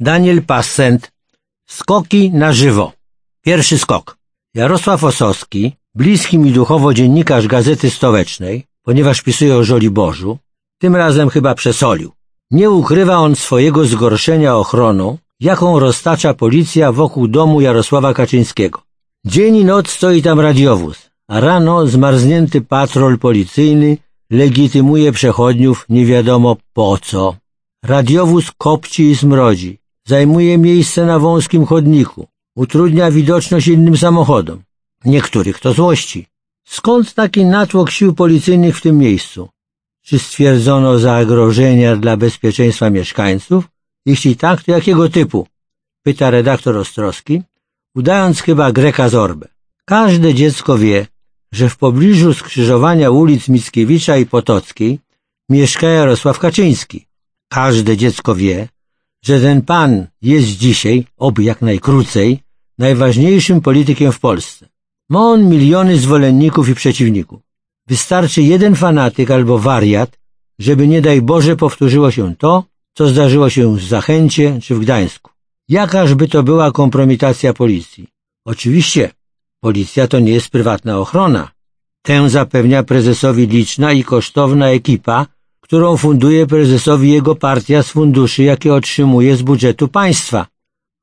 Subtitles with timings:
[0.00, 1.12] Daniel Passent
[1.66, 2.92] Skoki na żywo
[3.42, 4.16] Pierwszy skok
[4.54, 10.38] Jarosław Osowski, bliski mi duchowo dziennikarz Gazety Stołecznej, ponieważ pisuje o Żoliborzu,
[10.78, 12.12] tym razem chyba przesolił.
[12.50, 18.82] Nie ukrywa on swojego zgorszenia ochroną, jaką roztacza policja wokół domu Jarosława Kaczyńskiego.
[19.26, 23.98] Dzień i noc stoi tam radiowóz, a rano zmarznięty patrol policyjny
[24.30, 27.45] legitymuje przechodniów nie wiadomo po co.
[27.86, 34.62] Radiowóz kopci i smrodzi, zajmuje miejsce na wąskim chodniku, utrudnia widoczność innym samochodom.
[35.04, 36.26] Niektórych to złości.
[36.64, 39.48] Skąd taki natłok sił policyjnych w tym miejscu?
[40.02, 43.68] Czy stwierdzono zagrożenia dla bezpieczeństwa mieszkańców?
[44.06, 45.46] Jeśli tak, to jakiego typu?
[46.02, 47.42] Pyta redaktor Ostrowski,
[47.94, 49.48] udając chyba Greka Zorbę.
[49.84, 51.06] Każde dziecko wie,
[51.52, 55.00] że w pobliżu skrzyżowania ulic Mickiewicza i Potockiej
[55.50, 57.06] mieszka Jarosław Kaczyński.
[57.48, 58.68] Każde dziecko wie,
[59.24, 62.40] że ten pan jest dzisiaj, oby jak najkrócej,
[62.78, 64.68] najważniejszym politykiem w Polsce.
[65.08, 67.40] Ma on miliony zwolenników i przeciwników.
[67.86, 70.18] Wystarczy jeden fanatyk albo wariat,
[70.58, 75.30] żeby nie daj Boże powtórzyło się to, co zdarzyło się w Zachęcie czy w Gdańsku.
[75.68, 78.08] Jakaż by to była kompromitacja policji?
[78.44, 79.10] Oczywiście,
[79.60, 81.50] policja to nie jest prywatna ochrona.
[82.02, 85.26] Tę zapewnia prezesowi liczna i kosztowna ekipa,
[85.66, 90.46] którą funduje prezesowi jego partia z funduszy, jakie otrzymuje z budżetu państwa,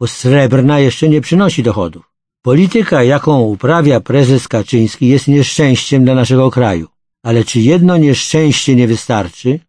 [0.00, 2.04] bo srebrna jeszcze nie przynosi dochodów.
[2.42, 6.86] Polityka, jaką uprawia prezes Kaczyński jest nieszczęściem dla naszego kraju.
[7.24, 9.60] Ale czy jedno nieszczęście nie wystarczy?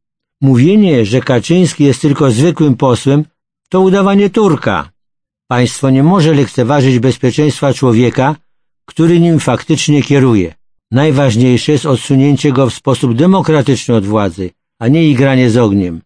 [0.41, 3.25] Mówienie, że Kaczyński jest tylko zwykłym posłem,
[3.69, 4.89] to udawanie Turka.
[5.47, 8.35] Państwo nie może lekceważyć bezpieczeństwa człowieka,
[8.85, 10.55] który nim faktycznie kieruje.
[10.91, 14.49] Najważniejsze jest odsunięcie go w sposób demokratyczny od władzy,
[14.83, 16.01] a nie igranie z ogniem.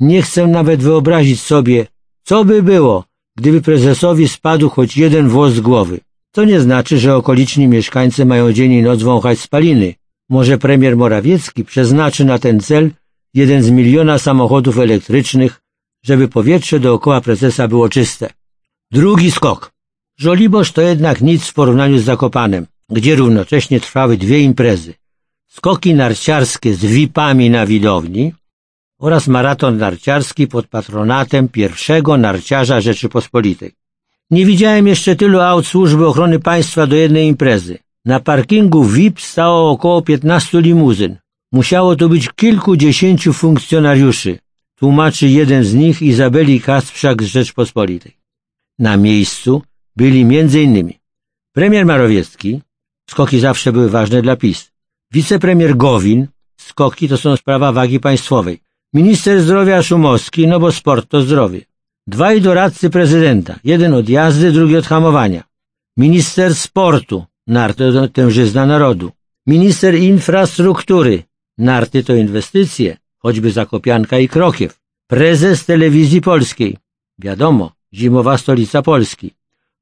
[0.00, 1.86] Nie chcę nawet wyobrazić sobie,
[2.24, 3.04] co by było,
[3.36, 6.00] gdyby prezesowi spadł choć jeden włos z głowy.
[6.32, 9.94] To nie znaczy, że okoliczni mieszkańcy mają dzień i noc wąchać spaliny.
[10.28, 12.90] Może premier Morawiecki przeznaczy na ten cel
[13.34, 15.60] jeden z miliona samochodów elektrycznych,
[16.04, 18.30] żeby powietrze dookoła prezesa było czyste.
[18.90, 19.72] Drugi skok.
[20.18, 24.94] Żoliborz to jednak nic w porównaniu z Zakopanem, gdzie równocześnie trwały dwie imprezy.
[25.56, 28.32] Skoki narciarskie z VIP-ami na widowni
[28.98, 33.72] oraz maraton narciarski pod patronatem pierwszego narciarza Rzeczypospolitej.
[34.30, 37.78] Nie widziałem jeszcze tylu aut służby ochrony państwa do jednej imprezy.
[38.04, 41.16] Na parkingu VIP stało około 15 limuzyn.
[41.52, 44.38] Musiało to być kilkudziesięciu funkcjonariuszy,
[44.78, 48.16] tłumaczy jeden z nich Izabeli Kasprzak z Rzeczpospolitej.
[48.78, 49.62] Na miejscu
[49.96, 50.20] byli
[50.64, 50.98] innymi
[51.52, 52.60] premier Marowiecki,
[53.10, 54.75] skoki zawsze były ważne dla PiS,
[55.12, 58.60] wicepremier Gowin, skoki to są sprawa wagi państwowej,
[58.94, 61.60] Minister zdrowia Szumowski, no bo sport to zdrowie.
[62.06, 65.42] Dwaj doradcy prezydenta, jeden od jazdy, drugi od hamowania.
[65.96, 69.12] Minister sportu, narty to tężyzna narodu.
[69.46, 71.22] Minister infrastruktury,
[71.58, 74.80] narty to inwestycje, choćby Zakopianka i Krokiew.
[75.06, 76.76] Prezes telewizji polskiej,
[77.18, 79.30] wiadomo, zimowa stolica Polski.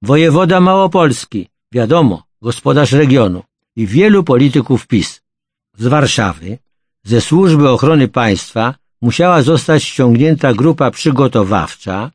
[0.03, 3.43] Wojewoda Małopolski, wiadomo, gospodarz regionu.
[3.77, 5.21] I wielu polityków PiS.
[5.79, 6.59] Z Warszawy,
[7.05, 12.11] ze Służby Ochrony Państwa musiała zostać ściągnięta grupa przygotowawcza,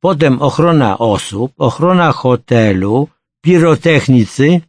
[0.00, 3.08] potem ochrona osób, ochrona hotelu,
[3.42, 4.60] pirotechnicy,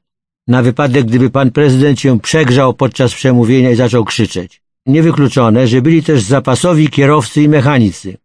[0.47, 4.62] na wypadek gdyby pan prezydent się przegrzał podczas przemówienia i zaczął krzyczeć.
[4.85, 8.18] Niewykluczone, że byli też zapasowi kierowcy i mechanicy,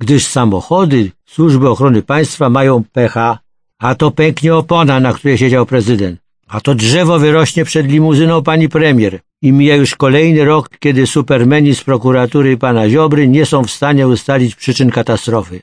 [0.00, 3.38] gdyż samochody Służby Ochrony Państwa mają pecha,
[3.78, 8.68] a to pęknie opona, na której siedział prezydent, a to drzewo wyrośnie przed limuzyną pani
[8.68, 13.70] premier, i mija już kolejny rok, kiedy supermeni z prokuratury pana Ziobry nie są w
[13.70, 15.62] stanie ustalić przyczyn katastrofy.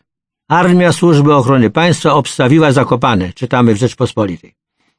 [0.49, 4.53] Armia Służby Ochrony Państwa obstawiła Zakopane, czytamy w Rzeczpospolitej.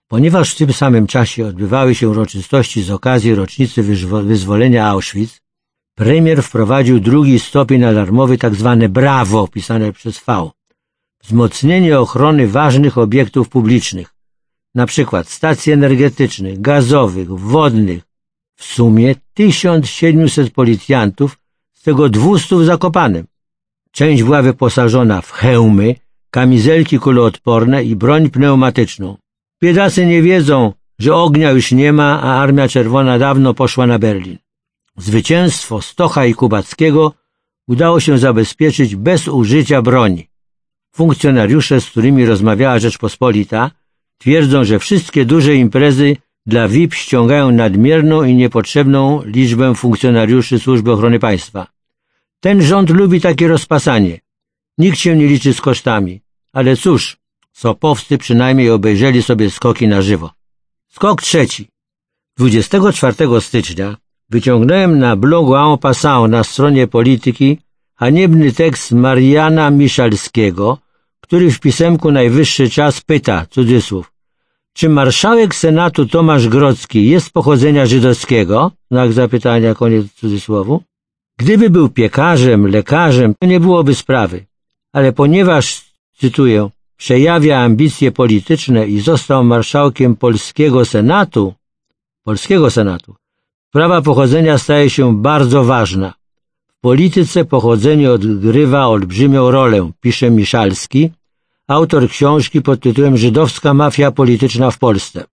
[0.08, 3.82] Ponieważ w tym samym czasie odbywały się uroczystości z okazji rocznicy
[4.22, 5.40] wyzwolenia Auschwitz,
[5.94, 10.50] premier wprowadził drugi stopień alarmowy tak zwane BRAWO, pisane przez V.
[11.22, 14.14] Wzmocnienie ochrony ważnych obiektów publicznych,
[14.74, 18.02] na przykład stacji energetycznych, gazowych, wodnych,
[18.56, 21.38] w sumie 1700 policjantów,
[21.72, 23.26] z tego 200 w Zakopanem.
[23.90, 25.94] Część była wyposażona w hełmy,
[26.30, 29.16] kamizelki kuloodporne i broń pneumatyczną.
[29.62, 34.38] Biedacy nie wiedzą, że ognia już nie ma, a Armia Czerwona dawno poszła na Berlin.
[34.96, 37.12] Zwycięstwo Stocha i Kubackiego
[37.68, 40.28] udało się zabezpieczyć bez użycia broni.
[40.94, 43.70] Funkcjonariusze, z którymi rozmawiała Rzeczpospolita,
[44.22, 46.16] twierdzą, że wszystkie duże imprezy
[46.46, 51.66] dla VIP ściągają nadmierną i niepotrzebną liczbę funkcjonariuszy Służby Ochrony Państwa.
[52.40, 54.20] Ten rząd lubi takie rozpasanie.
[54.78, 56.20] Nikt się nie liczy z kosztami.
[56.52, 57.16] Ale cóż,
[57.52, 60.30] sopowcy przynajmniej obejrzeli sobie skoki na żywo.
[60.88, 61.68] Skok trzeci.
[62.38, 63.96] 24 stycznia
[64.30, 67.58] wyciągnąłem na blogu en passant na stronie polityki
[67.94, 70.78] haniebny tekst Mariana Miszalskiego,
[71.20, 74.11] który w pisemku Najwyższy Czas pyta, cudzysłów,
[74.74, 78.70] czy marszałek Senatu Tomasz Grodzki jest pochodzenia żydowskiego?
[78.90, 80.82] Znak zapytania, koniec cudzysłowu.
[81.38, 84.46] Gdyby był piekarzem, lekarzem, to nie byłoby sprawy.
[84.92, 85.84] Ale ponieważ,
[86.16, 91.54] cytuję, przejawia ambicje polityczne i został marszałkiem polskiego Senatu,
[92.24, 93.14] polskiego Senatu,
[93.68, 96.14] sprawa pochodzenia staje się bardzo ważna.
[96.66, 101.10] W polityce pochodzenie odgrywa olbrzymią rolę, pisze Miszalski,
[101.68, 105.24] autor książki pod tytułem Żydowska mafia polityczna w Polsce.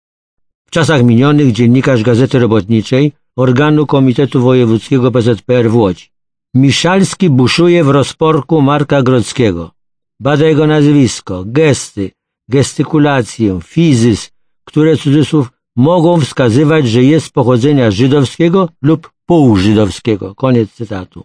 [0.66, 6.06] W czasach minionych dziennikarz Gazety Robotniczej, organu Komitetu Wojewódzkiego PZPR w Łodzi.
[6.54, 9.72] Miszalski buszuje w rozporku Marka Grodzkiego.
[10.20, 12.12] Bada jego nazwisko, gesty,
[12.50, 14.32] gestykulację, fizys,
[14.64, 20.36] które cudzysłów mogą wskazywać, że jest pochodzenia żydowskiego lub półżydowskiego.
[20.36, 21.24] Koniec cytatu.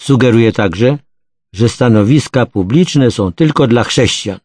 [0.00, 0.98] Sugeruje także,
[1.52, 4.38] że stanowiska publiczne są tylko dla chrześcijan.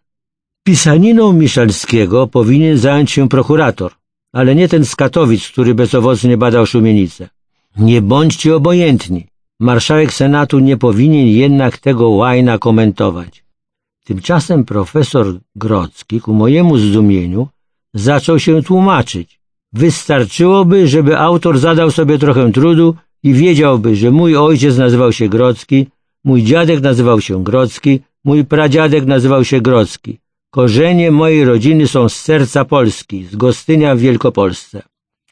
[0.64, 3.92] Pisaniną Miszalskiego powinien zająć się prokurator,
[4.34, 7.30] ale nie ten z Katowic, który bezowocnie badał szumienicę.
[7.78, 9.28] Nie bądźcie obojętni.
[9.60, 13.44] Marszałek Senatu nie powinien jednak tego łajna komentować.
[14.04, 17.48] Tymczasem profesor Grodzki, ku mojemu zdumieniu,
[17.94, 19.40] zaczął się tłumaczyć.
[19.74, 25.88] Wystarczyłoby, żeby autor zadał sobie trochę trudu i wiedziałby, że mój ojciec nazywał się Grodzki,
[26.24, 30.20] Mój dziadek nazywał się Grodzki, mój pradziadek nazywał się Grodzki.
[30.50, 34.82] Korzenie mojej rodziny są z serca Polski, z Gostynia w Wielkopolsce.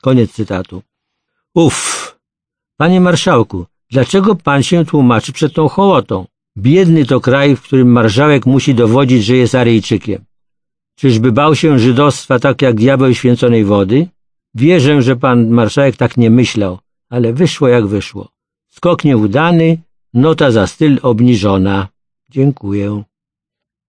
[0.01, 0.81] Koniec cytatu.
[1.55, 2.19] Uff!
[2.77, 6.25] Panie marszałku, dlaczego pan się tłumaczy przed tą hołotą?
[6.57, 10.25] Biedny to kraj, w którym marszałek musi dowodzić, że jest Aryjczykiem.
[10.95, 14.07] Czyżby bał się żydostwa tak jak diabeł święconej wody?
[14.55, 16.79] Wierzę, że pan marszałek tak nie myślał,
[17.09, 18.29] ale wyszło jak wyszło.
[18.69, 19.77] Skok nieudany,
[20.13, 21.87] Nota za styl obniżona.
[22.29, 23.03] Dziękuję.